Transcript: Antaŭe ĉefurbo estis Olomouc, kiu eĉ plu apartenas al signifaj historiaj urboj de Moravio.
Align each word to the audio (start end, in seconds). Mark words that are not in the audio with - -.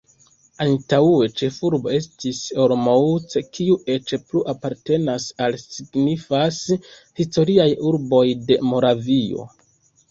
Antaŭe 0.63 1.27
ĉefurbo 1.41 1.91
estis 1.97 2.39
Olomouc, 2.63 3.35
kiu 3.59 3.75
eĉ 3.97 4.15
plu 4.31 4.43
apartenas 4.55 5.29
al 5.47 5.59
signifaj 5.67 6.45
historiaj 7.23 7.71
urboj 7.93 8.25
de 8.51 8.61
Moravio. 8.75 9.49